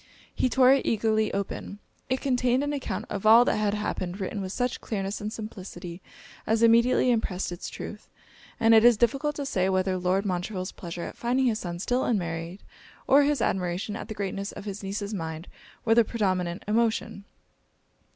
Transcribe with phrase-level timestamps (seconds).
[0.33, 1.77] He tore it eagerly open
[2.09, 6.01] it contained an account of all that had happened, written with such clearness and simplicity
[6.47, 8.09] as immediately impressed it's truth;
[8.59, 12.03] and it is difficult to say whether Lord Montreville's pleasure at finding his son still
[12.03, 12.63] unmarried,
[13.05, 15.47] or his admiration at the greatness of his niece's mind,
[15.85, 17.25] were the predominant emotion.